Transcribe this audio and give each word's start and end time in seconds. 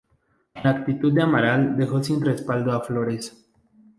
La 0.63 0.71
actitud 0.71 1.13
de 1.13 1.21
Amaral 1.21 1.77
dejó 1.77 2.03
sin 2.03 2.21
respaldo 2.25 2.71
a 2.71 2.81
Flores. 2.83 3.39